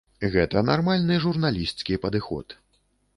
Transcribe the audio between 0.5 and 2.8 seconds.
нармальны журналісцкі падыход.